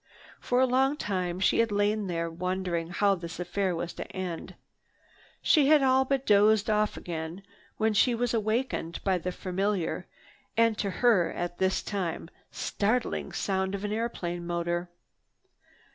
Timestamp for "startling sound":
12.49-13.75